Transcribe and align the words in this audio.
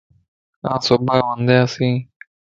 آن 0.69 0.79
صبح 0.85 1.15
وندياسين 1.25 1.95